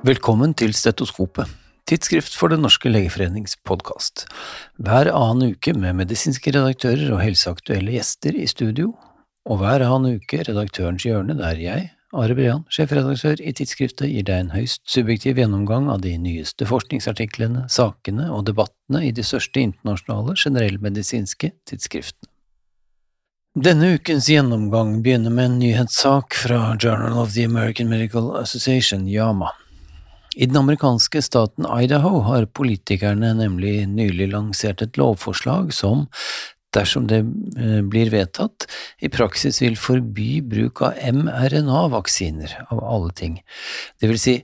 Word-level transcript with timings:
Velkommen 0.00 0.54
til 0.56 0.70
Stetoskopet, 0.72 1.44
tidsskrift 1.84 2.32
for 2.32 2.48
Den 2.48 2.62
norske 2.64 2.88
legeforenings 2.88 3.58
podkast. 3.68 4.22
Hver 4.80 5.10
annen 5.12 5.52
uke 5.52 5.74
med 5.76 5.98
medisinske 5.98 6.54
redaktører 6.56 7.10
og 7.12 7.20
helseaktuelle 7.20 7.98
gjester 7.98 8.32
i 8.32 8.46
studio, 8.48 8.94
og 9.44 9.60
hver 9.60 9.84
annen 9.84 10.16
uke 10.16 10.40
Redaktørens 10.48 11.04
hjørne, 11.04 11.36
der 11.36 11.60
jeg, 11.60 11.90
Are 12.16 12.32
Brean, 12.32 12.64
sjefredaktør 12.72 13.44
i 13.44 13.52
tidsskriftet, 13.52 14.08
gir 14.08 14.24
deg 14.24 14.46
en 14.46 14.54
høyst 14.56 14.80
subjektiv 14.88 15.36
gjennomgang 15.36 15.92
av 15.92 16.00
de 16.00 16.16
nyeste 16.16 16.64
forskningsartiklene, 16.64 17.68
sakene 17.68 18.32
og 18.32 18.48
debattene 18.48 19.04
i 19.04 19.12
de 19.12 19.20
største 19.20 19.60
internasjonale 19.60 20.32
generellmedisinske 20.40 21.52
tidsskriftene. 21.68 22.32
Denne 23.52 23.98
ukens 23.98 24.32
gjennomgang 24.32 25.02
begynner 25.04 25.28
med 25.34 25.44
en 25.44 25.60
nyhetssak 25.60 26.40
fra 26.46 26.70
Journal 26.80 27.20
of 27.20 27.34
the 27.34 27.44
American 27.44 27.92
Medical 27.92 28.38
Association, 28.40 29.04
YAMA. 29.04 29.52
I 30.36 30.46
den 30.46 30.56
amerikanske 30.56 31.22
staten 31.22 31.66
Idaho 31.66 32.20
har 32.28 32.46
politikerne 32.54 33.32
nemlig 33.34 33.82
nylig 33.90 34.30
lansert 34.30 34.82
et 34.84 34.98
lovforslag 35.00 35.72
som, 35.74 36.06
dersom 36.74 37.08
det 37.10 37.24
eh, 37.58 37.80
blir 37.82 38.12
vedtatt, 38.12 38.68
i 39.02 39.10
praksis 39.10 39.58
vil 39.62 39.78
forby 39.80 40.38
bruk 40.46 40.84
av 40.86 40.98
mRNA-vaksiner, 41.02 42.60
av 42.70 42.82
alle 42.84 43.10
ting. 43.18 43.40
Det 43.98 44.10
vil 44.10 44.20
si, 44.22 44.36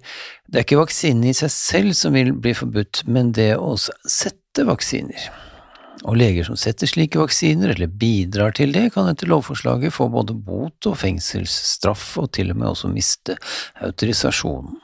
det 0.51 0.61
er 0.61 0.67
ikke 0.67 0.83
vaksinene 0.83 1.31
i 1.31 1.39
seg 1.39 1.53
selv 1.55 1.99
som 1.99 2.17
vil 2.19 2.33
bli 2.35 2.55
forbudt, 2.57 3.05
men 3.07 3.31
det 3.37 3.53
å 3.55 3.77
sette 3.79 4.67
vaksiner. 4.67 5.29
Og 6.07 6.19
leger 6.19 6.45
som 6.49 6.59
setter 6.61 6.91
slike 6.91 7.21
vaksiner, 7.21 7.73
eller 7.73 7.91
bidrar 7.91 8.53
til 8.59 8.75
det, 8.75 8.89
kan 8.95 9.09
etter 9.11 9.31
lovforslaget 9.31 9.95
få 9.95 10.11
både 10.13 10.35
bot 10.35 10.91
og 10.91 10.99
fengselsstraff, 11.01 12.09
og 12.21 12.33
til 12.37 12.53
og 12.53 12.61
med 12.61 12.73
også 12.75 12.91
miste 12.93 13.39
autorisasjonen. 13.87 14.83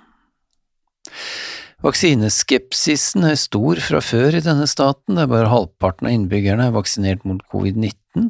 Vaksineskepsisen 1.83 3.25
er 3.27 3.39
stor 3.41 3.81
fra 3.83 3.99
før 4.05 4.37
i 4.39 4.43
denne 4.45 4.69
staten, 4.71 5.17
der 5.19 5.31
bare 5.31 5.51
halvparten 5.51 6.07
av 6.07 6.15
innbyggerne 6.15 6.69
er 6.69 6.77
vaksinert 6.77 7.25
mot 7.27 7.43
covid-19, 7.51 8.29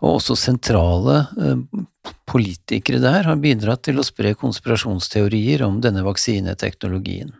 og 0.00 0.14
også 0.14 0.36
sentrale 0.40 1.18
eh, 1.36 1.82
politikere 2.30 3.02
der 3.02 3.28
har 3.28 3.42
bidratt 3.42 3.84
til 3.84 4.00
å 4.00 4.06
spre 4.06 4.32
konspirasjonsteorier 4.40 5.66
om 5.66 5.82
denne 5.84 6.06
vaksineteknologien. 6.06 7.34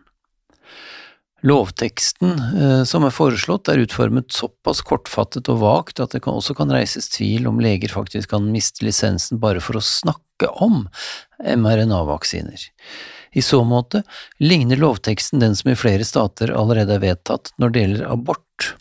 Lovteksten 1.45 2.37
eh, 2.37 2.83
som 2.89 3.05
er 3.07 3.13
foreslått 3.13 3.69
er 3.73 3.81
utformet 3.81 4.29
såpass 4.33 4.83
kortfattet 4.85 5.49
og 5.53 5.61
vagt 5.61 6.01
at 6.01 6.13
det 6.13 6.21
også 6.25 6.53
kan 6.57 6.73
reises 6.73 7.09
tvil 7.13 7.49
om 7.49 7.61
leger 7.61 7.93
faktisk 7.93 8.33
kan 8.35 8.45
miste 8.53 8.85
lisensen 8.85 9.41
bare 9.41 9.61
for 9.63 9.77
å 9.77 9.85
snakke 9.85 10.49
om 10.61 10.83
mRNA-vaksiner. 11.41 12.69
I 13.31 13.43
så 13.43 13.63
måte 13.67 14.03
ligner 14.39 14.79
lovteksten 14.79 15.41
den 15.43 15.55
som 15.55 15.71
i 15.71 15.77
flere 15.79 16.05
stater 16.07 16.53
allerede 16.55 16.97
er 16.97 17.03
vedtatt 17.03 17.51
når 17.57 17.73
det 17.73 17.83
gjelder 17.83 18.11
abort, 18.11 18.73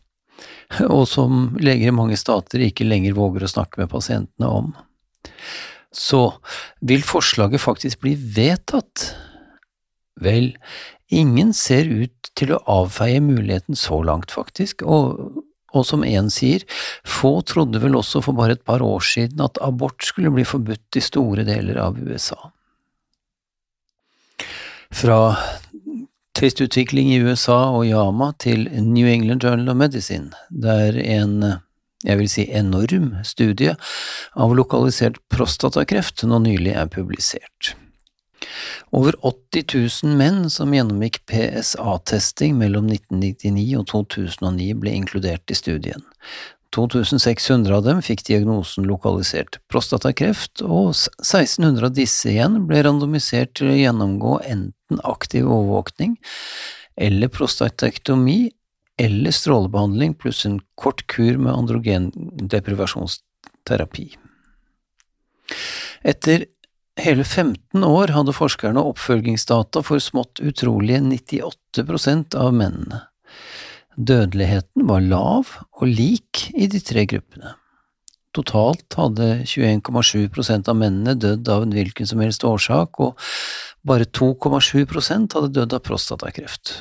og 0.87 1.07
som 1.09 1.57
leger 1.63 1.91
i 1.91 1.95
mange 1.95 2.19
stater 2.19 2.63
ikke 2.67 2.87
lenger 2.87 3.17
våger 3.17 3.47
å 3.47 3.51
snakke 3.51 3.83
med 3.83 3.93
pasientene 3.93 4.51
om. 4.51 4.73
Så 5.97 6.29
vil 6.85 7.05
forslaget 7.07 7.63
faktisk 7.63 8.03
bli 8.05 8.15
vedtatt? 8.17 9.13
Vel, 10.21 10.55
ingen 11.13 11.53
ser 11.57 11.89
ut 11.89 12.31
til 12.37 12.53
å 12.53 12.63
avfeie 12.83 13.21
muligheten 13.25 13.79
så 13.79 14.03
langt, 14.05 14.33
faktisk, 14.33 14.83
og, 14.83 15.41
og 15.73 15.87
som 15.89 16.05
én 16.05 16.29
sier, 16.33 16.65
få 17.05 17.39
trodde 17.49 17.81
vel 17.83 17.97
også 17.99 18.23
for 18.25 18.37
bare 18.37 18.57
et 18.59 18.65
par 18.67 18.85
år 18.85 19.05
siden 19.05 19.45
at 19.45 19.61
abort 19.65 20.05
skulle 20.05 20.33
bli 20.35 20.45
forbudt 20.49 20.99
i 20.99 21.05
store 21.05 21.47
deler 21.49 21.81
av 21.85 22.01
USA. 22.01 22.51
Fra 24.95 25.37
testutvikling 26.37 27.13
i 27.15 27.23
USA 27.25 27.71
og 27.73 27.87
Yama 27.89 28.33
til 28.39 28.69
New 28.83 29.09
England 29.09 29.45
Journal 29.45 29.73
of 29.73 29.81
Medicine, 29.81 30.31
der 30.51 30.99
en 31.01 31.41
jeg 32.05 32.21
vil 32.21 32.29
si 32.31 32.45
enorm 32.53 33.15
studie 33.25 33.73
av 34.37 34.53
lokalisert 34.55 35.17
prostatakreft 35.33 36.27
nå 36.29 36.39
nylig 36.45 36.77
er 36.77 36.91
publisert. 36.93 37.73
Over 38.95 39.17
80 39.25 39.65
000 40.05 40.19
menn 40.19 40.45
som 40.53 40.75
gjennomgikk 40.77 41.23
PSA-testing 41.27 42.55
mellom 42.61 42.91
1999 42.93 43.81
og 43.81 43.89
2009 43.91 44.69
ble 44.83 44.93
inkludert 45.01 45.51
i 45.51 45.57
studien. 45.59 46.05
2600 46.77 47.77
av 47.77 47.83
dem 47.87 48.03
fikk 48.05 48.21
diagnosen 48.29 48.85
lokalisert 48.89 49.59
prostatakreft, 49.73 50.55
og 50.63 50.89
1600 50.93 51.87
av 51.89 51.93
disse 51.97 52.31
igjen 52.33 52.67
ble 52.69 52.79
randomisert 52.87 53.51
til 53.59 53.67
å 53.73 53.81
gjennomgå 53.81 54.33
enten 54.45 54.97
aktiv 55.09 55.45
overvåkning 55.49 56.13
eller 56.97 57.29
prostatektomi 57.33 58.51
eller 59.01 59.31
strålebehandling 59.35 60.15
pluss 60.17 60.47
en 60.49 60.61
kort 60.81 61.07
kur 61.13 61.37
med 61.37 61.53
androgendeprivasjonsterapi. 61.53 64.07
Etter 66.07 66.47
hele 67.01 67.25
15 67.25 67.85
år 67.85 68.09
hadde 68.17 68.33
forskerne 68.37 68.81
oppfølgingsdata 68.93 69.83
for 69.85 69.99
smått 70.01 70.41
utrolige 70.41 71.01
98% 71.05 72.35
av 72.41 72.55
mennene. 72.57 73.01
Dødeligheten 73.97 74.85
var 74.91 75.01
lav 75.01 75.55
og 75.81 75.87
lik 75.89 76.51
i 76.53 76.69
de 76.69 76.81
tre 76.85 77.07
gruppene. 77.09 77.55
Totalt 78.37 78.93
hadde 78.99 79.47
21,7% 79.49 80.69
av 80.69 80.77
mennene 80.77 81.15
dødd 81.17 81.49
av 81.49 81.65
en 81.65 81.73
hvilken 81.73 82.09
som 82.09 82.21
helst 82.21 82.45
årsak, 82.45 83.01
og 83.01 83.17
bare 83.89 84.05
2,7% 84.05 85.39
hadde 85.39 85.55
dødd 85.57 85.79
av 85.79 85.85
prostatakreft. 85.87 86.75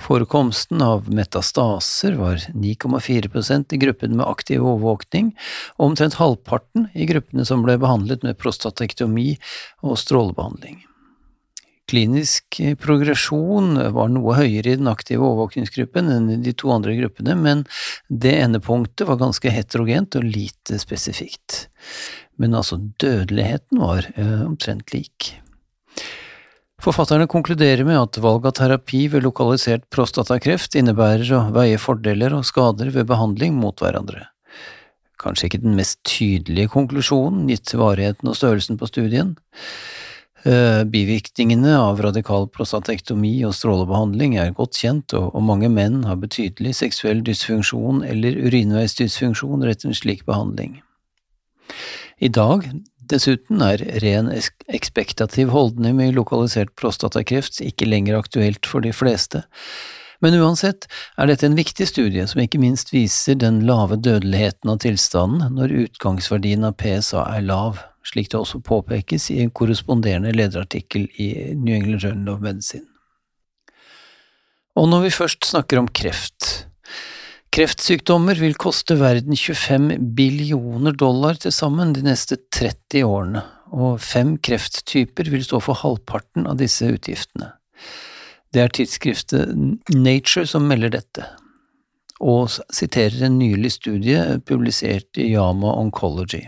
Forekomsten 0.00 0.80
av 0.80 1.10
metastaser 1.12 2.16
var 2.16 2.40
9,4% 2.56 3.76
i 3.76 3.80
gruppen 3.82 4.16
med 4.16 4.24
aktiv 4.24 4.64
overvåkning, 4.64 5.34
og 5.76 5.90
omtrent 5.90 6.16
halvparten 6.16 6.88
i 6.96 7.08
gruppene 7.10 7.44
som 7.44 7.66
ble 7.66 7.76
behandlet 7.82 8.24
med 8.24 8.38
prostatektomi 8.40 9.34
og 9.84 9.98
strålebehandling. 10.00 10.80
Klinisk 11.88 12.58
progresjon 12.82 13.78
var 13.94 14.10
noe 14.12 14.36
høyere 14.36 14.74
i 14.74 14.76
den 14.76 14.90
aktive 14.90 15.24
overvåkningsgruppen 15.24 16.10
enn 16.12 16.30
i 16.34 16.38
de 16.44 16.52
to 16.52 16.68
andre 16.74 16.92
gruppene, 16.98 17.32
men 17.38 17.64
det 18.08 18.34
endepunktet 18.42 19.08
var 19.08 19.20
ganske 19.22 19.52
heterogent 19.52 20.18
og 20.20 20.26
lite 20.28 20.76
spesifikt. 20.82 21.66
Men 22.36 22.54
altså, 22.58 22.76
dødeligheten 23.00 23.80
var 23.80 24.04
eh, 24.14 24.40
omtrent 24.44 24.92
lik. 24.92 25.32
Forfatterne 26.78 27.26
konkluderer 27.26 27.82
med 27.88 27.98
at 27.98 28.20
valg 28.22 28.44
av 28.46 28.54
terapi 28.60 29.06
ved 29.10 29.24
lokalisert 29.24 29.88
prostatakreft 29.90 30.76
innebærer 30.78 31.32
å 31.34 31.46
veie 31.56 31.80
fordeler 31.80 32.36
og 32.36 32.46
skader 32.46 32.92
ved 32.94 33.08
behandling 33.08 33.56
mot 33.58 33.80
hverandre. 33.82 34.28
Kanskje 35.18 35.48
ikke 35.48 35.64
den 35.64 35.74
mest 35.74 35.98
tydelige 36.06 36.70
konklusjonen, 36.70 37.48
gitt 37.50 37.72
varigheten 37.74 38.30
og 38.30 38.38
størrelsen 38.38 38.78
på 38.78 38.86
studien. 38.86 39.34
Eh, 40.46 40.84
bivirkningene 40.84 41.72
av 41.80 41.98
radikal 42.04 42.44
prostatektomi 42.54 43.32
og 43.48 43.56
strålebehandling 43.58 44.36
er 44.38 44.54
godt 44.54 44.78
kjent, 44.78 45.14
og 45.16 45.42
mange 45.42 45.70
menn 45.72 46.04
har 46.06 46.20
betydelig 46.22 46.76
seksuell 46.78 47.24
dysfunksjon 47.26 48.04
eller 48.06 48.38
urinveisdysfunksjon 48.46 49.66
etter 49.66 49.90
en 49.90 49.98
slik 49.98 50.22
behandling. 50.28 50.78
I 52.22 52.30
dag, 52.30 52.68
dessuten, 53.10 53.64
er 53.66 53.82
ren 54.04 54.30
ekspektativ 54.30 55.50
holdning 55.50 55.98
med 55.98 56.14
lokalisert 56.14 56.70
prostatakreft 56.78 57.58
ikke 57.64 57.90
lenger 57.90 58.20
aktuelt 58.22 58.66
for 58.66 58.86
de 58.86 58.94
fleste, 58.94 59.42
men 60.22 60.38
uansett 60.38 60.86
er 61.18 61.30
dette 61.30 61.46
en 61.46 61.58
viktig 61.58 61.86
studie 61.90 62.24
som 62.30 62.42
ikke 62.42 62.62
minst 62.62 62.94
viser 62.94 63.38
den 63.38 63.64
lave 63.66 63.98
dødeligheten 63.98 64.70
av 64.70 64.80
tilstanden 64.86 65.58
når 65.58 65.76
utgangsverdien 65.84 66.66
av 66.66 66.78
PSA 66.78 67.26
er 67.36 67.46
lav 67.46 67.82
slik 68.06 68.30
det 68.32 68.38
også 68.38 68.60
påpekes 68.64 69.30
i 69.34 69.40
en 69.42 69.50
korresponderende 69.50 70.32
lederartikkel 70.36 71.08
i 71.18 71.28
New 71.54 71.74
England 71.74 72.04
Journal 72.04 72.34
of 72.36 72.40
Medicine. 72.44 72.86
Og 74.78 74.88
når 74.88 75.08
vi 75.08 75.14
først 75.14 75.46
snakker 75.48 75.80
om 75.80 75.88
kreft 75.90 76.68
Kreftsykdommer 77.48 78.36
vil 78.38 78.52
koste 78.60 78.98
verden 79.00 79.32
25 79.34 79.96
billioner 80.14 80.92
dollar 80.92 81.38
til 81.40 81.52
sammen 81.54 81.94
de 81.96 82.02
neste 82.04 82.36
30 82.54 83.00
årene, 83.08 83.42
og 83.72 84.02
fem 84.04 84.34
krefttyper 84.36 85.30
vil 85.32 85.46
stå 85.46 85.58
for 85.64 85.80
halvparten 85.80 86.46
av 86.46 86.58
disse 86.60 86.86
utgiftene. 86.92 87.54
Det 88.52 88.62
er 88.62 88.72
tidsskriftet 88.76 89.56
Nature 89.94 90.46
som 90.48 90.68
melder 90.68 90.92
dette, 90.92 91.24
og 92.20 92.52
siterer 92.52 93.24
en 93.26 93.40
nylig 93.40 93.72
studie 93.78 94.38
publisert 94.44 95.18
i 95.18 95.30
Yama 95.32 95.72
Oncology. 95.80 96.44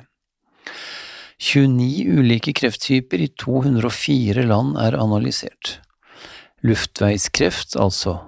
29 1.40 2.18
ulike 2.20 2.52
krefttyper 2.52 3.22
i 3.24 3.30
204 3.40 4.44
land 4.44 4.76
er 4.80 4.98
analysert. 5.00 5.78
Luftveiskreft, 6.60 7.78
altså 7.80 8.18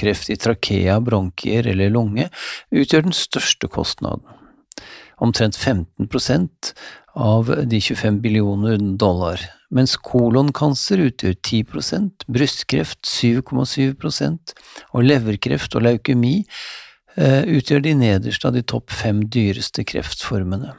kreft 0.00 0.30
i 0.32 0.36
trakea, 0.40 0.96
bronkier 1.04 1.68
eller 1.70 1.92
lunge, 1.92 2.30
utgjør 2.72 3.04
den 3.06 3.16
største 3.16 3.68
kostnaden. 3.68 4.24
Omtrent 5.22 5.58
15% 5.60 6.72
av 7.14 7.52
de 7.70 7.78
25 7.80 8.16
billioner 8.24 8.80
dollar, 8.98 9.44
mens 9.70 9.94
kolonkancer 10.00 11.04
utgjør 11.04 11.36
10% 11.36 12.24
brystkreft 12.32 13.04
7,7% 13.06 14.56
og 14.90 15.04
leverkreft 15.04 15.76
og 15.76 15.86
leukemi 15.86 16.40
eh, 16.40 17.44
utgjør 17.44 17.84
de 17.84 17.94
nederste 18.00 18.48
av 18.48 18.56
de 18.56 18.64
topp 18.66 18.90
fem 18.90 19.22
dyreste 19.30 19.86
kreftformene. 19.86 20.74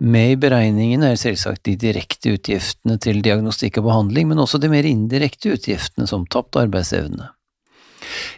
Med 0.00 0.32
i 0.32 0.38
beregningen 0.40 1.02
er 1.04 1.18
selvsagt 1.20 1.66
de 1.68 1.74
direkte 1.76 2.32
utgiftene 2.32 2.96
til 3.04 3.20
diagnostikk 3.24 3.82
og 3.82 3.90
behandling, 3.90 4.30
men 4.30 4.40
også 4.40 4.60
de 4.60 4.70
mer 4.72 4.88
indirekte 4.88 5.52
utgiftene 5.52 6.08
som 6.08 6.24
tapt 6.32 6.56
arbeidsevne. 6.56 7.28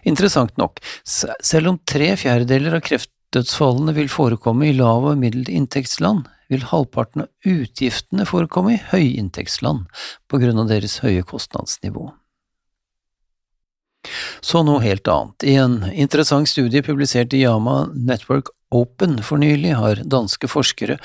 Interessant 0.03 0.57
nok, 0.59 0.81
selv 1.07 1.71
om 1.71 1.79
tre 1.87 2.11
fjerdedeler 2.19 2.75
av 2.79 2.83
kreftdødsfallene 2.89 3.95
vil 3.95 4.11
forekomme 4.11 4.69
i 4.69 4.75
lav- 4.75 5.07
og 5.13 5.21
middelinntektsland, 5.23 6.27
vil 6.53 6.67
halvparten 6.69 7.25
av 7.25 7.49
utgiftene 7.49 8.27
forekomme 8.29 8.75
i 8.75 8.83
høyinntektsland 8.91 9.87
på 10.29 10.43
grunn 10.43 10.59
av 10.61 10.69
deres 10.73 10.99
høye 11.05 11.23
kostnadsnivå. 11.25 12.11
Så 14.43 14.65
noe 14.67 14.83
helt 14.83 15.07
annet. 15.07 15.47
I 15.47 15.55
en 15.63 15.79
interessant 15.95 16.51
studie 16.51 16.83
publisert 16.83 17.33
i 17.39 17.45
Yama 17.45 17.87
Network 17.95 18.51
Open 18.73 19.19
for 19.21 19.41
nylig 19.43 19.75
har 19.77 20.01
danske 20.09 20.49
forskere 20.49 20.97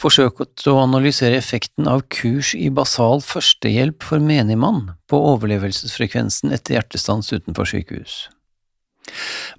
forsøkt 0.00 0.64
å 0.70 0.78
analysere 0.80 1.36
effekten 1.36 1.88
av 1.90 2.06
kurs 2.12 2.54
i 2.56 2.70
basal 2.72 3.20
førstehjelp 3.26 4.04
for 4.06 4.22
menigmann 4.22 4.94
på 5.12 5.20
overlevelsesfrekvensen 5.34 6.54
etter 6.56 6.78
hjertestans 6.78 7.28
utenfor 7.34 7.68
sykehus. 7.68 8.22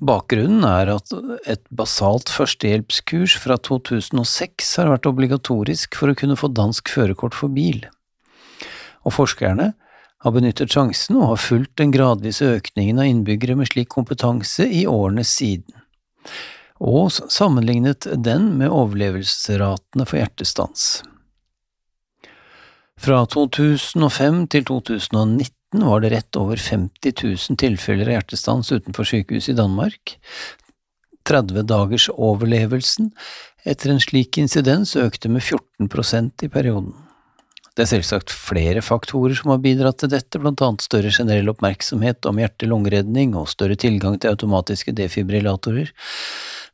Bakgrunnen 0.01 0.63
er 0.65 0.89
at 0.95 1.11
et 1.49 1.63
basalt 1.69 2.31
førstehjelpskurs 2.31 3.35
fra 3.43 3.59
2006 3.59 4.71
har 4.79 4.89
vært 4.93 5.09
obligatorisk 5.09 5.99
for 5.99 6.09
å 6.11 6.17
kunne 6.17 6.39
få 6.39 6.49
dansk 6.55 6.89
førerkort 6.89 7.37
for 7.37 7.53
bil, 7.53 7.83
og 9.03 9.17
forskerne 9.19 9.73
har 10.23 10.31
benyttet 10.31 10.71
sjansen 10.71 11.19
og 11.19 11.33
har 11.33 11.41
fulgt 11.43 11.75
den 11.81 11.91
gradvise 11.93 12.47
økningen 12.55 13.01
av 13.03 13.09
innbyggere 13.11 13.57
med 13.59 13.69
slik 13.69 13.91
kompetanse 13.91 14.65
i 14.65 14.85
årene 14.87 15.25
siden, 15.27 15.75
og 16.83 17.11
sammenlignet 17.31 18.07
den 18.19 18.51
med 18.59 18.73
overlevelsesratene 18.73 20.05
for 20.07 20.19
hjertestans. 20.19 20.87
Fra 22.99 23.23
2005 23.27 24.43
til 24.53 24.65
2019 24.67 25.85
var 25.87 26.03
det 26.03 26.11
rett 26.13 26.37
over 26.39 26.59
50 26.59 27.15
000 27.23 27.59
tilfeller 27.59 28.11
av 28.11 28.19
hjertestans 28.19 28.69
utenfor 28.71 29.07
sykehus 29.09 29.49
i 29.49 29.57
Danmark. 29.57 30.17
30 31.27 31.63
dagers 31.71 32.09
overlevelsen 32.11 33.13
etter 33.63 33.93
en 33.93 34.03
slik 34.03 34.37
insidens 34.37 34.93
økte 34.99 35.31
med 35.31 35.41
14% 35.41 36.45
i 36.45 36.51
perioden. 36.51 36.93
Det 37.73 37.87
er 37.87 37.89
selvsagt 37.95 38.29
flere 38.29 38.83
faktorer 38.85 39.33
som 39.33 39.49
har 39.49 39.61
bidratt 39.63 39.97
til 40.03 40.11
dette, 40.11 40.37
blant 40.37 40.61
annet 40.61 40.83
større 40.85 41.09
generell 41.15 41.49
oppmerksomhet 41.49 42.27
om 42.29 42.37
hjerte-lungeredning 42.37 43.33
og 43.39 43.49
større 43.49 43.77
tilgang 43.79 44.19
til 44.21 44.35
automatiske 44.35 44.93
defibrillatorer. 44.93 45.89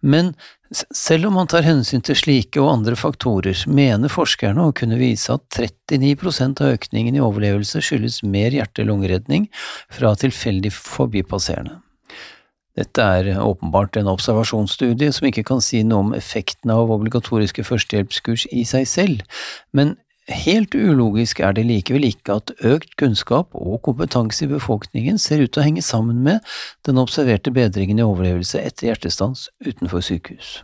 Men 0.02 0.32
selv 0.72 1.28
om 1.28 1.36
man 1.36 1.50
tar 1.52 1.66
hensyn 1.66 2.04
til 2.06 2.16
slike 2.16 2.62
og 2.62 2.72
andre 2.72 2.96
faktorer, 3.00 3.58
mener 3.68 4.12
forskerne 4.12 4.70
å 4.70 4.76
kunne 4.76 5.00
vise 5.00 5.34
at 5.34 5.44
39% 5.58 6.64
av 6.64 6.76
økningen 6.78 7.18
i 7.18 7.24
overlevelse 7.24 7.82
skyldes 7.84 8.22
mer 8.24 8.56
hjerte-lungeredning 8.56 9.50
fra 9.92 10.14
tilfeldig 10.20 10.72
forbipasserende. 10.76 11.82
Dette 12.80 13.04
er 13.04 13.42
åpenbart 13.44 13.98
en 14.00 14.08
observasjonsstudie 14.12 15.12
som 15.12 15.28
ikke 15.28 15.44
kan 15.48 15.60
si 15.64 15.82
noe 15.84 16.06
om 16.06 16.14
effekten 16.16 16.72
av 16.72 16.94
obligatoriske 16.94 17.66
førstehjelpskurs 17.68 18.46
i 18.56 18.64
seg 18.68 18.88
selv, 18.88 19.26
men 19.76 19.98
Helt 20.30 20.76
ulogisk 20.76 21.40
er 21.42 21.56
det 21.58 21.66
likevel 21.66 22.06
ikke 22.12 22.36
at 22.38 22.52
økt 22.66 22.92
kunnskap 23.02 23.56
og 23.58 23.80
kompetanse 23.88 24.46
i 24.46 24.52
befolkningen 24.52 25.18
ser 25.18 25.42
ut 25.42 25.56
til 25.56 25.64
å 25.64 25.66
henge 25.66 25.84
sammen 25.86 26.22
med 26.26 26.46
den 26.86 27.02
observerte 27.02 27.54
bedringen 27.54 27.98
i 27.98 28.06
overlevelse 28.06 28.62
etter 28.62 28.92
hjertestans 28.92 29.48
utenfor 29.66 30.06
sykehus. 30.06 30.60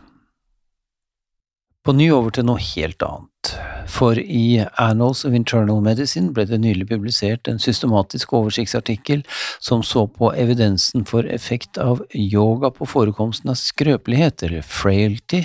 På 1.86 1.94
ny 1.94 2.08
over 2.10 2.34
til 2.34 2.46
noe 2.46 2.62
helt 2.62 3.02
annet, 3.06 3.50
for 3.90 4.18
i 4.18 4.58
Annals 4.82 5.24
of 5.26 5.34
Internal 5.38 5.82
Medicine 5.82 6.32
ble 6.34 6.46
det 6.50 6.58
nylig 6.62 6.88
publisert 6.90 7.46
en 7.50 7.62
systematisk 7.62 8.34
oversiktsartikkel 8.34 9.22
som 9.62 9.84
så 9.86 10.06
på 10.10 10.32
evidensen 10.34 11.06
for 11.06 11.26
effekt 11.30 11.78
av 11.78 12.02
yoga 12.10 12.72
på 12.74 12.90
forekomsten 12.90 13.54
av 13.54 13.58
skrøpelighet, 13.62 14.42
eller 14.46 14.66
frailty, 14.66 15.44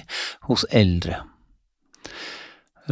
hos 0.49 0.65
eldre 0.73 1.21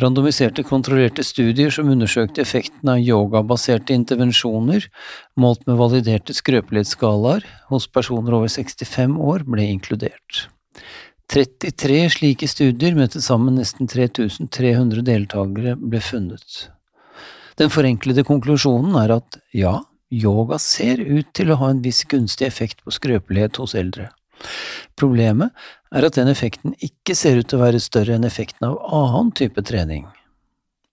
randomiserte 0.02 0.64
kontrollerte 0.68 1.24
studier 1.26 1.72
som 1.74 1.90
undersøkte 1.92 2.44
effekten 2.44 2.92
av 2.92 3.02
yogabaserte 3.02 3.96
intervensjoner, 3.96 4.88
målt 5.40 5.66
med 5.68 5.80
validerte 5.80 6.36
skrøpelighetsskalaer 6.38 7.46
hos 7.72 7.88
personer 7.92 8.38
over 8.38 8.52
65 8.52 9.18
år, 9.20 9.46
ble 9.48 9.68
inkludert. 9.76 10.48
33 11.30 12.02
slike 12.16 12.50
studier 12.50 12.96
med 12.98 13.14
til 13.14 13.22
sammen 13.22 13.60
nesten 13.60 13.90
3300 13.90 15.06
deltakere 15.06 15.76
ble 15.78 16.02
funnet. 16.02 16.70
Den 17.60 17.70
forenklede 17.70 18.24
konklusjonen 18.26 18.96
er 18.98 19.18
at 19.20 19.38
ja, 19.54 19.76
yoga 20.10 20.58
ser 20.64 21.04
ut 21.04 21.30
til 21.38 21.52
å 21.52 21.60
ha 21.62 21.70
en 21.74 21.84
viss 21.86 22.06
gunstig 22.10 22.48
effekt 22.48 22.82
på 22.86 22.96
skrøpelighet 22.96 23.60
hos 23.62 23.76
eldre. 23.78 24.10
Problemet 25.00 25.54
er 25.96 26.06
at 26.06 26.18
den 26.20 26.30
effekten 26.32 26.76
ikke 26.86 27.16
ser 27.18 27.40
ut 27.40 27.50
til 27.50 27.60
å 27.60 27.66
være 27.66 27.82
større 27.84 28.18
enn 28.18 28.28
effekten 28.28 28.70
av 28.70 28.80
annen 28.86 29.32
type 29.36 29.64
trening. 29.66 30.08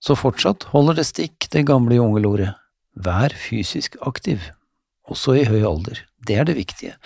Så 0.01 0.17
fortsatt 0.19 0.69
holder 0.73 1.01
det 1.01 1.09
stikk 1.09 1.49
det 1.53 1.67
gamle 1.69 1.99
jungelordet 1.99 2.53
vær 2.97 3.35
fysisk 3.37 3.97
aktiv, 4.09 4.41
også 5.11 5.37
i 5.37 5.47
høy 5.49 5.63
alder. 5.69 6.01
Det 6.27 6.39
er 6.41 6.47
det 6.49 6.57
viktige. 6.57 6.97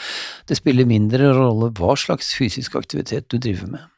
Det 0.49 0.57
spiller 0.57 0.89
mindre 0.89 1.33
rolle 1.37 1.71
hva 1.77 1.97
slags 1.99 2.33
fysisk 2.37 2.77
aktivitet 2.79 3.29
du 3.29 3.39
driver 3.39 3.75
med. 3.75 3.89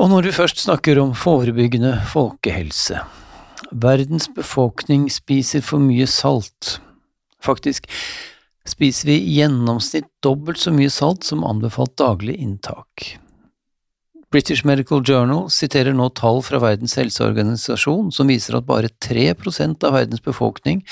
Og 0.00 0.08
når 0.08 0.24
du 0.24 0.32
først 0.32 0.62
snakker 0.62 0.96
om 1.02 1.12
forebyggende 1.12 1.92
folkehelse, 2.08 3.02
verdens 3.70 4.30
befolkning 4.32 5.10
spiser 5.12 5.60
for 5.60 5.82
mye 5.82 6.06
salt. 6.08 6.78
Faktisk, 7.44 7.90
spiser 8.70 9.10
vi 9.10 9.18
i 9.18 9.40
gjennomsnitt 9.40 10.08
dobbelt 10.24 10.60
så 10.62 10.72
mye 10.74 10.92
salt 10.92 11.26
som 11.26 11.44
anbefalt 11.46 11.96
daglig 12.00 12.38
inntak. 12.40 13.16
British 14.30 14.64
Medical 14.64 15.02
Journal 15.02 15.48
siterer 15.50 15.94
nå 15.96 16.06
tall 16.14 16.38
fra 16.46 16.60
Verdens 16.62 16.94
helseorganisasjon 17.00 18.12
som 18.14 18.28
viser 18.30 18.60
at 18.60 18.68
bare 18.68 18.92
3% 19.02 19.86
av 19.86 19.96
verdens 19.96 20.22
befolkning 20.22 20.84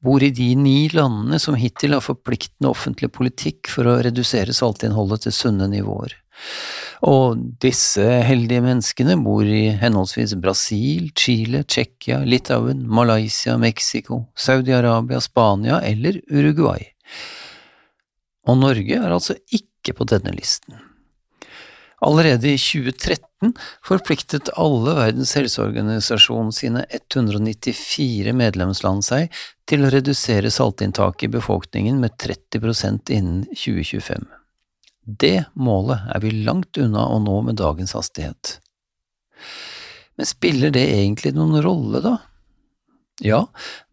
bor 0.00 0.24
i 0.24 0.30
de 0.32 0.54
ni 0.56 0.88
landene 0.94 1.36
som 1.42 1.58
hittil 1.60 1.92
har 1.92 2.04
forpliktende 2.04 2.72
offentlig 2.72 3.12
politikk 3.12 3.68
for 3.68 3.90
å 3.90 3.98
redusere 4.06 4.56
saltinnholdet 4.56 5.26
til 5.26 5.36
sunne 5.36 5.68
nivåer. 5.68 6.16
Og 7.04 7.36
disse 7.60 8.04
heldige 8.24 8.64
menneskene 8.64 9.18
bor 9.20 9.44
i 9.44 9.68
henholdsvis 9.76 10.32
Brasil, 10.40 11.10
Chile, 11.16 11.66
Tsjekkia, 11.68 12.22
Litauen, 12.24 12.80
Malaysia, 12.88 13.60
Mexico, 13.60 14.24
Saudi-Arabia, 14.40 15.20
Spania 15.20 15.82
eller 15.84 16.22
Uruguay 16.32 16.95
og 18.46 18.60
Norge 18.60 18.98
er 18.98 19.12
altså 19.12 19.36
ikke 19.54 19.96
på 19.96 20.06
denne 20.08 20.34
listen. 20.34 20.78
Allerede 22.04 22.50
i 22.52 22.58
2013 22.60 23.54
forpliktet 23.84 24.50
alle 24.60 24.92
Verdens 24.98 25.32
helseorganisasjon 25.38 26.52
sine 26.52 26.84
194 26.92 28.34
medlemsland 28.36 29.04
seg 29.06 29.32
til 29.68 29.86
å 29.86 29.90
redusere 29.94 30.52
saltinntaket 30.52 31.30
i 31.30 31.32
befolkningen 31.38 31.98
med 32.02 32.18
30% 32.20 33.12
innen 33.16 33.46
2025. 33.54 34.28
Det 35.06 35.46
målet 35.54 36.04
er 36.12 36.22
vi 36.22 36.34
langt 36.44 36.76
unna 36.82 37.06
å 37.08 37.18
nå 37.22 37.40
med 37.48 37.58
dagens 37.62 37.96
hastighet. 37.96 38.58
Men 40.16 40.28
spiller 40.28 40.72
det 40.74 40.84
egentlig 40.98 41.32
noen 41.36 41.62
rolle, 41.64 42.02
da? 42.04 42.16
Ja, 43.24 43.46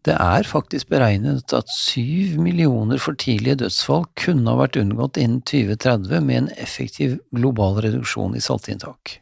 det 0.04 0.18
er 0.20 0.44
faktisk 0.44 0.90
beregnet 0.92 1.52
at 1.56 1.70
syv 1.72 2.36
millioner 2.44 3.00
for 3.00 3.16
tidlige 3.16 3.62
dødsfall 3.62 4.04
kunne 4.20 4.52
ha 4.52 4.60
vært 4.60 4.76
unngått 4.76 5.16
innen 5.16 5.40
2030 5.48 6.20
med 6.26 6.42
en 6.42 6.50
effektiv 6.60 7.16
global 7.32 7.80
reduksjon 7.80 8.36
i 8.36 8.42
saltinntak. 8.44 9.18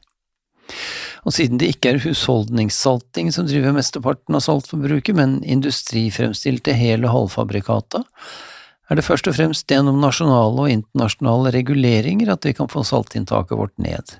Og 1.23 1.37
siden 1.37 1.61
det 1.62 1.68
ikke 1.76 1.92
er 1.92 2.02
husholdningssalting 2.02 3.30
som 3.30 3.47
driver 3.47 3.76
mesteparten 3.76 4.35
av 4.35 4.42
saltforbruket, 4.42 5.14
men 5.14 5.38
industrifremstilte 5.47 6.75
hel- 6.75 7.06
og 7.06 7.14
halvfabrikata, 7.14 8.02
er 8.90 8.99
det 8.99 9.06
først 9.06 9.30
og 9.30 9.38
fremst 9.38 9.71
gjennom 9.71 10.02
nasjonale 10.02 10.66
og 10.66 10.73
internasjonale 10.73 11.54
reguleringer 11.54 12.35
at 12.35 12.42
vi 12.49 12.56
kan 12.59 12.68
få 12.68 12.82
saltinntaket 12.85 13.54
vårt 13.56 13.78
ned 13.78 14.16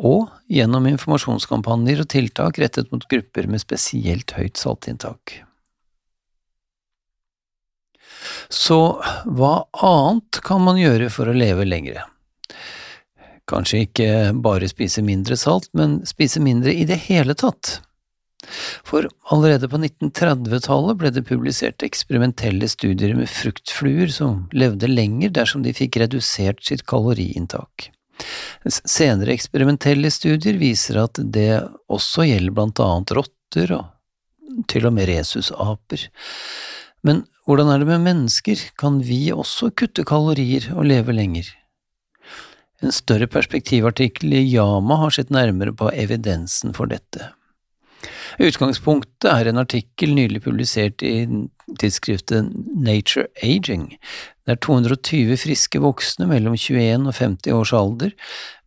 og 0.00 0.30
gjennom 0.48 0.88
informasjonskampanjer 0.88 2.02
og 2.02 2.08
tiltak 2.10 2.58
rettet 2.62 2.88
mot 2.92 3.04
grupper 3.10 3.48
med 3.50 3.62
spesielt 3.62 4.32
høyt 4.38 4.60
saltinntak. 4.60 5.42
Så 8.48 8.78
hva 9.24 9.52
annet 9.86 10.40
kan 10.44 10.64
man 10.64 10.80
gjøre 10.80 11.10
for 11.12 11.30
å 11.30 11.36
leve 11.36 11.66
lengre? 11.68 12.06
Kanskje 13.50 13.84
ikke 13.86 14.08
bare 14.42 14.68
spise 14.70 15.02
mindre 15.02 15.36
salt, 15.38 15.68
men 15.76 16.00
spise 16.06 16.42
mindre 16.42 16.74
i 16.74 16.86
det 16.88 17.00
hele 17.08 17.34
tatt. 17.38 17.80
For 18.86 19.06
allerede 19.34 19.68
på 19.68 19.78
1930-tallet 19.78 20.98
ble 21.00 21.10
det 21.12 21.26
publisert 21.28 21.84
eksperimentelle 21.84 22.68
studier 22.72 23.12
med 23.18 23.28
fruktfluer 23.30 24.12
som 24.14 24.46
levde 24.56 24.88
lenger 24.88 25.34
dersom 25.40 25.64
de 25.66 25.74
fikk 25.76 26.00
redusert 26.00 26.62
sitt 26.66 26.86
kaloriinntak. 26.88 27.90
Senere 28.68 29.34
eksperimentelle 29.34 30.10
studier 30.12 30.58
viser 30.60 31.00
at 31.04 31.20
det 31.20 31.62
også 31.90 32.26
gjelder 32.28 32.56
blant 32.56 32.82
annet 32.84 33.14
rotter 33.16 33.74
og 33.78 34.64
til 34.70 34.88
og 34.88 34.94
med 34.96 35.08
rhesusaper. 35.10 36.08
Men 37.06 37.24
hvordan 37.46 37.70
er 37.72 37.82
det 37.82 37.88
med 37.88 38.04
mennesker, 38.04 38.60
kan 38.78 39.00
vi 39.06 39.30
også 39.32 39.70
kutte 39.72 40.04
kalorier 40.06 40.68
og 40.74 40.86
leve 40.90 41.14
lenger? 41.16 41.48
En 42.80 42.92
større 42.92 43.28
perspektivartikkel 43.28 44.32
i 44.38 44.46
Yama 44.54 44.96
har 45.02 45.12
sett 45.12 45.32
nærmere 45.32 45.74
på 45.76 45.90
evidensen 45.92 46.72
for 46.76 46.88
dette. 46.90 47.32
Utgangspunktet 48.38 49.26
er 49.30 49.48
en 49.50 49.60
artikkel 49.62 50.12
nylig 50.14 50.42
publisert 50.44 51.02
i 51.02 51.26
tidsskriftet 51.80 52.50
Nature 52.80 53.26
Aging, 53.42 53.96
der 54.46 54.58
220 54.62 55.38
friske 55.40 55.80
voksne 55.82 56.28
mellom 56.30 56.56
21 56.58 57.06
og 57.06 57.16
50 57.16 57.56
års 57.56 57.72
alder 57.76 58.12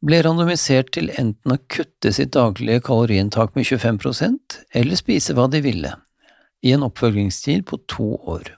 ble 0.04 0.22
randomisert 0.26 0.94
til 0.96 1.12
enten 1.16 1.56
å 1.56 1.60
kutte 1.72 2.12
sitt 2.16 2.34
daglige 2.36 2.84
kaloriinntak 2.88 3.56
med 3.56 3.68
25% 3.70 4.60
eller 4.80 5.00
spise 5.00 5.36
hva 5.38 5.48
de 5.52 5.64
ville, 5.64 5.96
i 6.64 6.76
en 6.76 6.86
oppfølgingstid 6.88 7.66
på 7.70 7.80
to 7.92 8.14
år. 8.20 8.54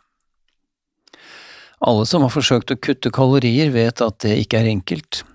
Alle 1.85 2.05
som 2.09 2.23
har 2.25 2.33
forsøkt 2.33 2.71
å 2.73 2.79
kutte 2.81 3.11
kalorier, 3.13 3.69
vet 3.73 4.01
at 4.01 4.21
det 4.23 4.37
ikke 4.41 4.61
er 4.61 4.71
enkelt. 4.71 5.25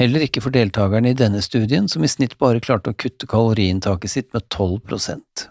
Heller 0.00 0.24
ikke 0.24 0.40
for 0.40 0.54
deltakerne 0.54 1.12
i 1.12 1.16
denne 1.16 1.42
studien, 1.44 1.88
som 1.88 2.04
i 2.04 2.08
snitt 2.08 2.38
bare 2.40 2.62
klarte 2.64 2.94
å 2.94 2.96
kutte 2.96 3.28
kaloriinntaket 3.28 4.14
sitt 4.14 4.30
med 4.32 4.46
12% 4.48 5.48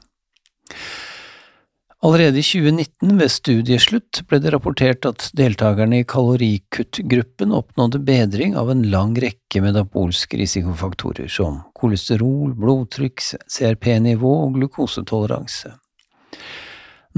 Allerede 1.99 2.39
i 2.39 2.45
2019, 2.45 3.17
ved 3.19 3.31
studieslutt, 3.33 4.21
ble 4.31 4.39
det 4.39 4.53
rapportert 4.53 5.03
at 5.09 5.25
deltakerne 5.35 5.99
i 5.99 6.05
kalorikuttgruppen 6.07 7.51
oppnådde 7.51 7.99
bedring 8.07 8.55
av 8.55 8.71
en 8.71 8.85
lang 8.87 9.17
rekke 9.19 9.59
medabolske 9.65 10.39
risikofaktorer, 10.39 11.27
som 11.27 11.59
kolesterol, 11.75 12.55
blodtrykk, 12.55 13.19
CRP-nivå 13.51 14.31
og 14.45 14.55
glukosetoleranse. 14.55 15.75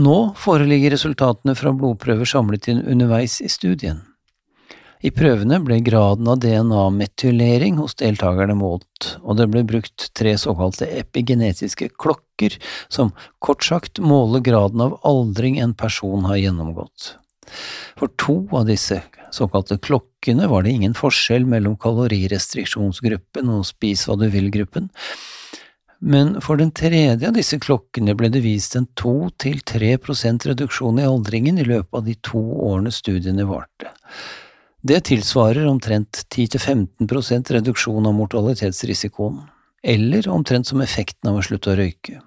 Nå 0.01 0.19
foreligger 0.41 0.95
resultatene 0.95 1.53
fra 1.53 1.75
blodprøver 1.77 2.25
samlet 2.25 2.71
inn 2.73 2.81
underveis 2.81 3.37
i 3.45 3.51
studien. 3.53 4.01
I 5.01 5.09
prøvene 5.09 5.57
ble 5.65 5.79
graden 5.81 6.27
av 6.29 6.37
DNA-metylering 6.43 7.79
hos 7.81 7.95
deltakerne 7.97 8.53
målt, 8.57 9.15
og 9.25 9.39
det 9.39 9.47
ble 9.49 9.63
brukt 9.65 10.11
tre 10.17 10.35
såkalte 10.37 10.85
epigenetiske 10.99 11.89
klokker, 11.97 12.57
som 12.85 13.09
kort 13.41 13.65
sagt 13.65 14.01
måler 14.03 14.43
graden 14.45 14.83
av 14.85 14.99
aldring 15.07 15.57
en 15.57 15.73
person 15.73 16.27
har 16.29 16.37
gjennomgått. 16.37 17.15
For 17.97 18.13
to 18.21 18.35
av 18.53 18.69
disse 18.69 19.01
såkalte 19.33 19.79
klokkene 19.81 20.45
var 20.51 20.63
det 20.63 20.75
ingen 20.75 20.93
forskjell 20.97 21.47
mellom 21.49 21.79
kalorirestriksjonsgruppen 21.81 23.49
og 23.49 23.65
spis 23.67 24.05
hva 24.05 24.19
du 24.21 24.27
vil-gruppen, 24.29 24.91
men 26.01 26.39
for 26.41 26.57
den 26.57 26.71
tredje 26.73 27.27
av 27.27 27.35
disse 27.37 27.59
klokkene 27.61 28.15
ble 28.17 28.29
det 28.33 28.41
vist 28.41 28.77
en 28.77 28.87
to 28.97 29.29
til 29.41 29.59
tre 29.65 29.95
prosent 30.01 30.47
reduksjon 30.49 30.97
i 30.97 31.05
aldringen 31.05 31.61
i 31.61 31.65
løpet 31.67 31.97
av 31.97 32.07
de 32.07 32.15
to 32.25 32.41
årene 32.69 32.93
studiene 32.93 33.45
varte. 33.49 33.93
Det 34.81 35.03
tilsvarer 35.11 35.67
omtrent 35.69 36.23
10–15% 36.33 37.51
reduksjon 37.53 38.07
av 38.09 38.15
mortalitetsrisikoen, 38.17 39.43
eller 39.83 40.29
omtrent 40.29 40.67
som 40.67 40.81
effekten 40.81 41.29
av 41.29 41.37
å 41.37 41.43
slutte 41.45 41.73
å 41.73 41.77
røyke. 41.77 42.21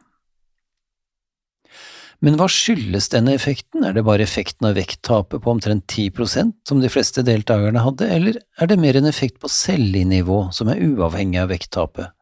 Men 2.23 2.39
hva 2.39 2.47
skyldes 2.49 3.11
denne 3.13 3.35
effekten, 3.37 3.83
er 3.85 3.97
det 3.97 4.05
bare 4.07 4.23
effekten 4.25 4.69
av 4.69 4.79
vekttapet 4.79 5.43
på 5.43 5.51
omtrent 5.51 5.85
10% 5.91 6.55
som 6.69 6.79
de 6.81 6.89
fleste 6.89 7.25
deltakerne 7.27 7.83
hadde, 7.85 8.07
eller 8.07 8.39
er 8.63 8.71
det 8.71 8.79
mer 8.81 8.97
en 8.97 9.11
effekt 9.11 9.41
på 9.43 9.51
cellenivå 9.51 10.39
som 10.55 10.71
er 10.73 10.81
uavhengig 10.87 11.43
av 11.43 11.51
vekttapet? 11.51 12.15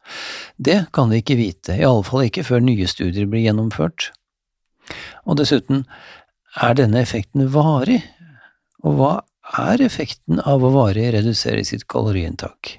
Det 0.56 0.78
kan 0.96 1.12
vi 1.12 1.20
ikke 1.20 1.36
vite, 1.38 1.76
i 1.76 1.84
alle 1.86 2.06
fall 2.08 2.24
ikke 2.24 2.46
før 2.48 2.64
nye 2.64 2.88
studier 2.90 3.28
blir 3.28 3.44
gjennomført. 3.44 4.08
Og 5.28 5.36
dessuten, 5.38 5.84
er 6.56 6.74
denne 6.76 7.04
effekten 7.04 7.46
varig, 7.52 8.00
og 8.82 8.96
hva 8.98 9.12
er 9.58 9.82
effekten 9.84 10.40
av 10.40 10.64
å 10.64 10.72
varig 10.74 11.10
redusere 11.14 11.64
sitt 11.66 11.84
kaloriinntak? 11.90 12.78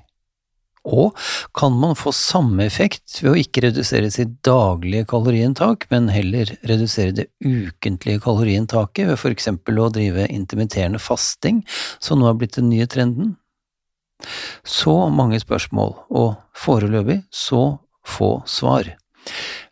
Og 0.83 1.15
kan 1.55 1.75
man 1.79 1.95
få 1.95 2.11
samme 2.11 2.65
effekt 2.67 3.21
ved 3.21 3.31
å 3.31 3.39
ikke 3.39 3.63
redusere 3.69 4.09
sitt 4.11 4.33
daglige 4.43 5.07
kaloriinntak, 5.13 5.87
men 5.93 6.09
heller 6.11 6.51
redusere 6.67 7.15
det 7.15 7.29
ukentlige 7.39 8.19
kaloriinntaket 8.25 9.07
ved 9.07 9.21
for 9.21 9.31
eksempel 9.31 9.79
å 9.79 9.87
drive 9.95 10.27
intermitterende 10.27 10.99
fasting, 10.99 11.63
som 12.03 12.19
nå 12.19 12.27
er 12.27 12.35
blitt 12.39 12.59
den 12.59 12.69
nye 12.73 12.89
trenden? 12.89 13.37
Så 14.67 14.91
mange 15.11 15.39
spørsmål, 15.39 15.95
og 16.11 16.35
foreløpig 16.55 17.21
så 17.31 17.63
få 18.03 18.35
svar. 18.47 18.91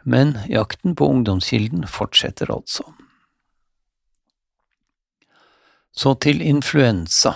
Men 0.07 0.37
jakten 0.47 0.95
på 0.95 1.07
ungdomskilden 1.11 1.83
fortsetter 1.91 2.51
altså. 2.55 2.87
Så 6.01 6.15
til 6.17 6.39
influensa. 6.41 7.35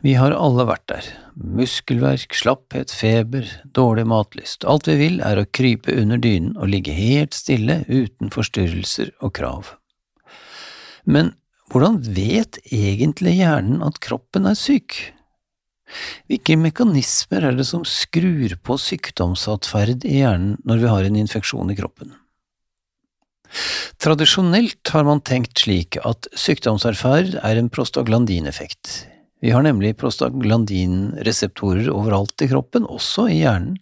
Vi 0.00 0.14
har 0.16 0.32
alle 0.32 0.64
vært 0.64 0.86
der. 0.88 1.08
Muskelverk, 1.36 2.32
slapphet, 2.32 2.94
feber, 2.94 3.44
dårlig 3.76 4.06
matlyst. 4.08 4.64
Alt 4.64 4.88
vi 4.88 4.94
vil 4.96 5.18
er 5.20 5.36
å 5.36 5.44
krype 5.58 5.92
under 5.92 6.22
dynen 6.22 6.54
og 6.56 6.70
ligge 6.72 6.94
helt 6.96 7.36
stille 7.36 7.82
uten 7.90 8.32
forstyrrelser 8.32 9.12
og 9.20 9.34
krav. 9.36 9.74
Men 11.04 11.34
hvordan 11.74 12.00
vet 12.16 12.62
egentlig 12.72 13.36
hjernen 13.42 13.84
at 13.84 14.00
kroppen 14.00 14.48
er 14.48 14.56
syk? 14.56 14.96
Hvilke 16.32 16.56
mekanismer 16.56 17.50
er 17.50 17.60
det 17.60 17.68
som 17.68 17.84
skrur 17.84 18.56
på 18.64 18.80
sykdomsatferd 18.80 20.08
i 20.08 20.22
hjernen 20.22 20.56
når 20.64 20.80
vi 20.86 20.92
har 20.94 21.10
en 21.10 21.22
infeksjon 21.26 21.76
i 21.76 21.76
kroppen? 21.76 22.16
Tradisjonelt 24.02 24.92
har 24.94 25.04
man 25.06 25.22
tenkt 25.24 25.64
slik 25.64 25.98
at 26.02 26.28
sykdomserferd 26.38 27.36
er 27.42 27.60
en 27.60 27.70
prostaglandineffekt. 27.72 29.06
Vi 29.42 29.50
har 29.50 29.64
nemlig 29.66 29.96
prostaglandinreseptorer 29.98 31.88
overalt 31.90 32.44
i 32.44 32.46
kroppen, 32.52 32.84
også 32.86 33.24
i 33.26 33.40
hjernen, 33.40 33.80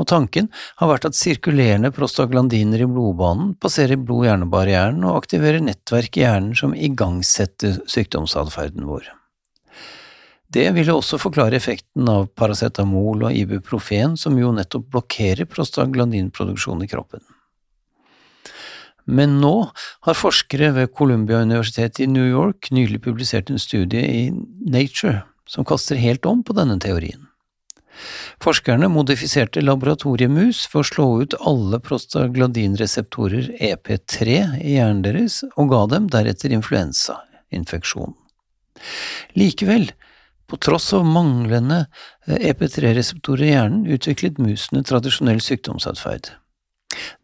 og 0.00 0.08
tanken 0.08 0.48
har 0.80 0.88
vært 0.88 1.04
at 1.10 1.18
sirkulerende 1.18 1.90
prostaglandiner 1.92 2.86
i 2.86 2.88
blodbanen 2.88 3.52
passerer 3.60 4.00
blod-hjernebarrieren 4.00 5.04
og 5.04 5.18
aktiverer 5.18 5.60
nettverk 5.60 6.16
i 6.16 6.24
hjernen 6.24 6.56
som 6.56 6.72
igangsetter 6.72 7.82
sykdomsatferden 7.84 8.88
vår. 8.88 9.12
Det 10.54 10.70
ville 10.72 10.96
også 10.96 11.20
forklare 11.20 11.60
effekten 11.60 12.08
av 12.08 12.30
paracetamol 12.32 13.26
og 13.28 13.36
ibuprofen, 13.36 14.16
som 14.16 14.40
jo 14.40 14.56
nettopp 14.56 14.88
blokkerer 14.88 15.44
prostaglandinproduksjon 15.50 16.84
i 16.86 16.88
kroppen. 16.88 17.20
Men 19.04 19.38
nå 19.42 19.54
har 20.06 20.16
forskere 20.16 20.70
ved 20.78 20.94
Columbia-universitetet 20.96 22.06
i 22.06 22.10
New 22.10 22.24
York 22.24 22.70
nylig 22.72 23.02
publisert 23.04 23.52
en 23.52 23.60
studie 23.60 24.00
i 24.00 24.24
Nature 24.64 25.22
som 25.48 25.66
kaster 25.68 26.00
helt 26.00 26.24
om 26.26 26.42
på 26.44 26.56
denne 26.56 26.78
teorien. 26.80 27.28
Forskerne 28.42 28.88
modifiserte 28.90 29.62
laboratoriemus 29.62 30.64
for 30.70 30.82
å 30.82 30.88
slå 30.88 31.06
ut 31.22 31.36
alle 31.46 31.78
prostagladinreseptorer 31.84 33.52
EP3 33.60 34.38
i 34.58 34.76
hjernen 34.76 35.04
deres, 35.04 35.42
og 35.54 35.70
ga 35.70 35.84
dem 35.92 36.08
deretter 36.12 36.54
influensainfeksjon. 36.56 38.16
Likevel, 39.38 39.92
på 40.50 40.58
tross 40.60 40.90
av 40.96 41.06
manglende 41.06 41.84
EP3-reseptorer 42.26 43.46
i 43.46 43.52
hjernen, 43.54 43.86
utviklet 43.86 44.40
musene 44.42 44.82
tradisjonell 44.84 45.40
sykdomsatferd. 45.44 46.34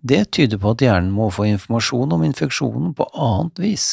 Det 0.00 0.24
tyder 0.34 0.60
på 0.60 0.72
at 0.74 0.84
hjernen 0.84 1.12
må 1.14 1.28
få 1.34 1.46
informasjon 1.50 2.16
om 2.16 2.24
infeksjonen 2.26 2.94
på 2.96 3.06
annet 3.12 3.60
vis. 3.62 3.88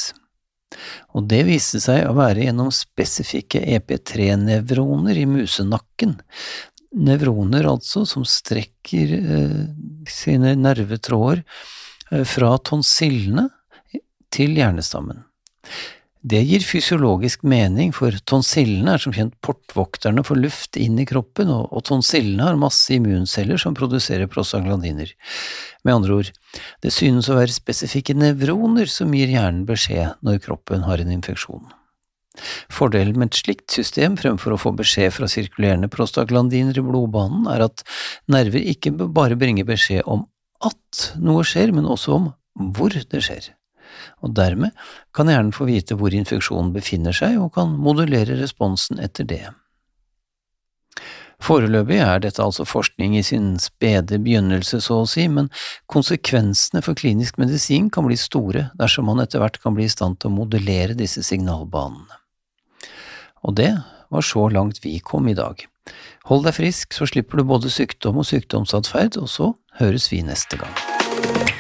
Og 1.16 1.28
det 1.32 1.44
viste 1.48 1.80
seg 1.84 2.06
å 2.08 2.16
være 2.18 2.48
gjennom 2.48 2.72
spesifikke 2.76 3.62
EP3-nevroner 3.78 5.20
i 5.20 5.28
musenakken, 5.30 6.18
nevroner 6.98 7.68
altså 7.70 8.06
som 8.08 8.26
strekker 8.28 9.14
eh, 9.18 9.62
sine 10.12 10.56
nervetråder 10.60 11.44
eh, 11.44 12.24
fra 12.28 12.56
tonsillene 12.64 13.48
til 14.34 14.58
hjernestammen. 14.60 15.24
Det 16.28 16.40
gir 16.44 16.64
fysiologisk 16.66 17.44
mening, 17.48 17.94
for 17.96 18.16
tonsillene 18.28 18.96
er 18.98 19.02
som 19.02 19.14
kjent 19.16 19.36
portvokterne 19.46 20.24
for 20.28 20.40
luft 20.40 20.76
inn 20.80 20.98
i 21.00 21.06
kroppen, 21.08 21.52
og, 21.54 21.70
og 21.72 21.86
tonsillene 21.88 22.50
har 22.50 22.60
masse 22.60 22.92
immunceller 22.96 23.60
som 23.62 23.76
produserer 23.78 24.28
prostaglandiner. 24.32 25.14
Med 25.88 25.94
andre 25.94 26.18
ord, 26.18 26.32
det 26.84 26.92
synes 26.92 27.30
å 27.30 27.38
være 27.38 27.56
spesifikke 27.56 28.18
nevroner 28.18 28.90
som 28.92 29.14
gir 29.16 29.32
hjernen 29.32 29.64
beskjed 29.70 30.18
når 30.26 30.42
kroppen 30.44 30.84
har 30.88 31.04
en 31.04 31.14
infeksjon. 31.16 31.70
Fordelen 32.74 33.18
med 33.18 33.32
et 33.32 33.40
slikt 33.40 33.74
system 33.74 34.18
fremfor 34.20 34.56
å 34.56 34.62
få 34.62 34.74
beskjed 34.78 35.14
fra 35.16 35.30
sirkulerende 35.32 35.90
prostaglandiner 35.94 36.78
i 36.78 36.86
blodbanen, 36.86 37.48
er 37.54 37.70
at 37.70 37.86
nerver 38.30 38.68
ikke 38.74 38.94
bare 38.98 39.40
bringer 39.40 39.70
beskjed 39.70 40.04
om 40.06 40.28
at 40.66 41.12
noe 41.22 41.46
skjer, 41.48 41.72
men 41.78 41.88
også 41.88 42.18
om 42.18 42.34
hvor 42.74 42.94
det 42.94 43.24
skjer. 43.24 43.54
Og 44.26 44.34
dermed 44.38 44.76
kan 45.16 45.30
hjernen 45.32 45.56
få 45.56 45.70
vite 45.70 45.98
hvor 45.98 46.14
infeksjonen 46.16 46.74
befinner 46.76 47.16
seg, 47.16 47.40
og 47.42 47.54
kan 47.58 47.74
modulere 47.78 48.40
responsen 48.40 49.02
etter 49.04 49.28
det. 49.28 49.46
Foreløpig 51.44 52.00
er 52.02 52.22
dette 52.24 52.42
altså 52.42 52.66
forskning 52.66 53.14
i 53.20 53.24
sin 53.26 53.52
spede 53.62 54.18
begynnelse, 54.24 54.80
så 54.82 55.04
å 55.04 55.10
si, 55.10 55.28
men 55.30 55.52
konsekvensene 55.92 56.82
for 56.86 56.98
klinisk 56.98 57.38
medisin 57.38 57.92
kan 57.94 58.08
bli 58.08 58.18
store 58.18 58.72
dersom 58.80 59.06
man 59.12 59.22
etter 59.22 59.44
hvert 59.44 59.60
kan 59.62 59.78
bli 59.78 59.86
i 59.86 59.94
stand 59.94 60.18
til 60.18 60.32
å 60.32 60.38
modellere 60.40 60.98
disse 60.98 61.22
signalbanene. 61.26 62.24
Og 63.46 63.54
det 63.60 63.76
var 64.10 64.26
så 64.26 64.48
langt 64.50 64.82
vi 64.84 64.98
kom 65.00 65.30
i 65.30 65.38
dag. 65.38 65.62
Hold 66.28 66.48
deg 66.48 66.58
frisk, 66.58 66.92
så 66.98 67.08
slipper 67.08 67.40
du 67.40 67.48
både 67.48 67.72
sykdom 67.72 68.20
og 68.20 68.28
sykdomsatferd, 68.28 69.22
og 69.22 69.32
så 69.32 69.54
høres 69.80 70.10
vi 70.12 70.24
neste 70.26 70.60
gang. 70.60 71.57